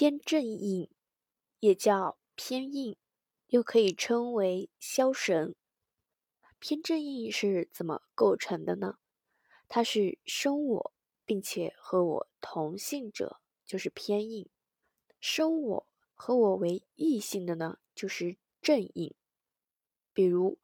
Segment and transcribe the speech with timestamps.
[0.00, 0.88] 偏正印
[1.58, 2.96] 也叫偏印，
[3.48, 5.54] 又可以称为消神。
[6.58, 8.94] 偏正印是怎么构成的呢？
[9.68, 10.94] 它是生我
[11.26, 14.48] 并且和我同性者，就是偏印；
[15.20, 19.14] 生我和我为异性的呢，就是正印。
[20.14, 20.58] 比如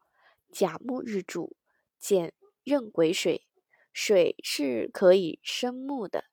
[0.51, 1.55] 甲木日主
[1.99, 2.33] 见
[2.63, 3.47] 壬癸水，
[3.93, 6.25] 水是可以生木的，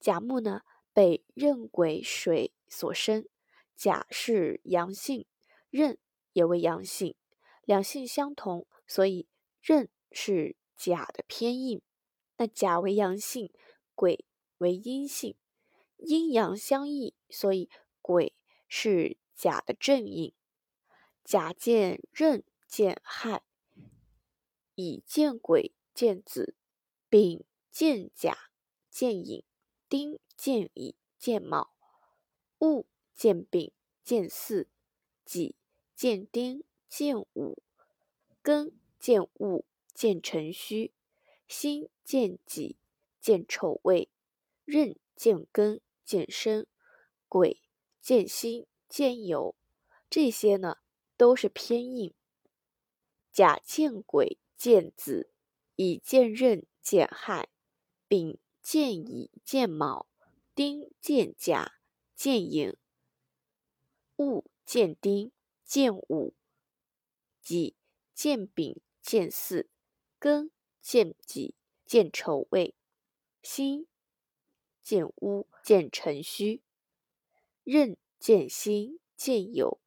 [0.00, 0.62] 甲木呢？
[0.94, 3.28] 被壬癸水所生，
[3.74, 5.26] 甲是阳性，
[5.68, 5.98] 壬
[6.32, 7.16] 也为阳性，
[7.64, 9.26] 两性相同，所以
[9.60, 11.82] 壬是甲的偏印。
[12.36, 13.52] 那甲为阳性，
[13.94, 14.24] 癸
[14.58, 15.36] 为阴性，
[15.96, 17.68] 阴阳相异，所以
[18.00, 18.34] 癸
[18.68, 20.32] 是甲的正印。
[21.24, 23.42] 甲见壬见亥，
[24.74, 26.56] 乙见癸见子，
[27.08, 28.50] 丙见甲
[28.90, 29.44] 见寅。
[29.96, 31.70] 丁见乙见卯，
[32.58, 32.84] 戊
[33.14, 33.70] 见丙
[34.02, 34.66] 见巳，
[35.24, 35.54] 己
[35.94, 37.62] 见丁见午，
[38.42, 40.92] 庚见戊见辰戌，
[41.46, 42.76] 辛见己
[43.20, 44.08] 见丑未，
[44.64, 46.66] 壬见庚见申，
[47.28, 47.62] 癸
[48.00, 49.54] 见辛见酉，
[50.10, 50.78] 这些呢
[51.16, 52.12] 都是偏印。
[53.30, 55.30] 甲见癸见子，
[55.76, 57.48] 乙见壬见亥，
[58.08, 58.36] 丙。
[58.64, 60.06] 见乙见卯，
[60.54, 61.74] 丁见甲
[62.14, 62.74] 见寅，
[64.16, 65.30] 戊见丁
[65.66, 66.34] 见午，
[67.42, 67.76] 己
[68.14, 69.68] 见丙见巳，
[70.18, 70.48] 庚
[70.80, 71.54] 见己
[71.84, 72.74] 见丑未，
[73.42, 73.86] 辛
[74.82, 76.62] 见戊见辰戌，
[77.64, 79.78] 壬见辛见酉，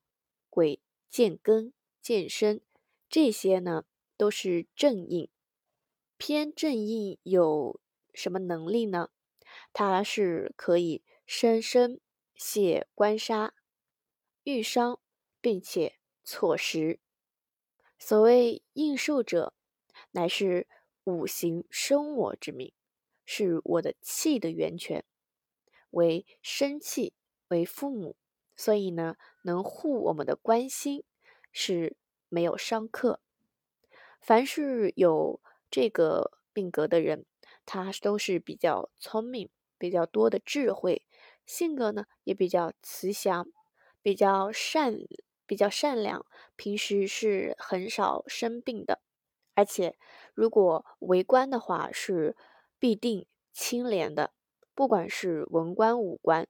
[0.52, 2.62] 癸见庚见申，
[3.10, 5.32] 这些呢都是正印。
[6.18, 7.82] 偏正印有。
[8.18, 9.10] 什么能力呢？
[9.74, 12.00] 它是可以生生
[12.34, 13.54] 泄官杀、
[14.44, 15.00] 遇伤，
[15.40, 17.00] 并且错时。
[18.00, 19.54] 所谓应受者，
[20.12, 20.68] 乃是
[21.04, 22.74] 五行生我之命，
[23.24, 25.06] 是我的气的源泉，
[25.92, 27.14] 为生气，
[27.50, 28.18] 为父母，
[28.56, 31.04] 所以呢，能护我们的官心，
[31.52, 31.96] 是
[32.30, 33.22] 没有伤克。
[34.20, 35.40] 凡是有
[35.70, 37.28] 这个病格的人。
[37.68, 41.06] 他都是比较聪明、比较多的智慧，
[41.46, 43.48] 性格呢也比较慈祥、
[44.02, 44.98] 比较善、
[45.46, 46.26] 比较善良，
[46.56, 49.02] 平时是很少生病的。
[49.54, 49.98] 而且，
[50.34, 52.36] 如果为官的话，是
[52.80, 54.32] 必定清廉的，
[54.74, 56.48] 不管是文官、武官，